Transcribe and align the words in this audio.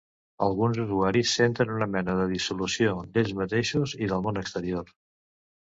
Alguns 0.43 0.79
usuaris 0.83 1.33
senten 1.39 1.73
una 1.75 1.89
mena 1.97 2.17
de 2.21 2.25
dissolució 2.33 2.97
d'ells 3.13 3.37
mateixos 3.43 3.97
i 4.03 4.13
del 4.15 4.27
món 4.27 4.45
exterior. 4.45 4.93